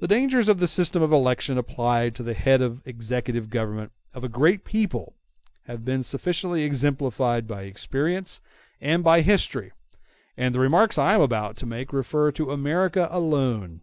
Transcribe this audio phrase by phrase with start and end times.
[0.00, 3.92] The dangers of the system of election applied to the head of the executive government
[4.14, 5.14] of a great people
[5.66, 8.40] have been sufficiently exemplified by experience
[8.80, 9.70] and by history,
[10.36, 13.82] and the remarks I am about to make refer to America alone.